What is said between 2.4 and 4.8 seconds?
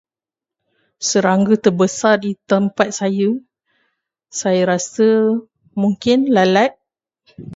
tempat saya, saya